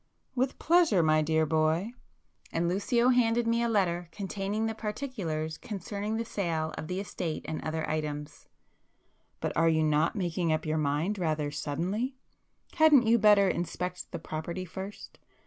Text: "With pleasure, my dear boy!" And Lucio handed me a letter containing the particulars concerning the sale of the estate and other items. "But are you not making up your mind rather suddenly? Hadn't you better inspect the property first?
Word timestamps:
"With 0.33 0.57
pleasure, 0.57 1.03
my 1.03 1.21
dear 1.21 1.45
boy!" 1.45 1.91
And 2.51 2.67
Lucio 2.67 3.09
handed 3.09 3.45
me 3.45 3.61
a 3.61 3.69
letter 3.69 4.09
containing 4.11 4.65
the 4.65 4.73
particulars 4.73 5.59
concerning 5.59 6.17
the 6.17 6.25
sale 6.25 6.73
of 6.75 6.87
the 6.87 6.99
estate 6.99 7.45
and 7.47 7.61
other 7.63 7.87
items. 7.87 8.47
"But 9.41 9.55
are 9.55 9.69
you 9.69 9.83
not 9.83 10.15
making 10.15 10.51
up 10.51 10.65
your 10.65 10.79
mind 10.79 11.19
rather 11.19 11.51
suddenly? 11.51 12.15
Hadn't 12.77 13.05
you 13.05 13.19
better 13.19 13.47
inspect 13.47 14.09
the 14.11 14.17
property 14.17 14.65
first? 14.65 15.19